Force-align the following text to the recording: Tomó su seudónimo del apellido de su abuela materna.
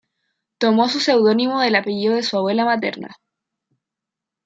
Tomó 0.57 0.89
su 0.89 0.99
seudónimo 0.99 1.61
del 1.61 1.75
apellido 1.75 2.15
de 2.15 2.23
su 2.23 2.35
abuela 2.35 2.65
materna. 2.65 3.17